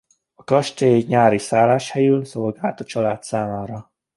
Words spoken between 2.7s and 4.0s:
a család számára.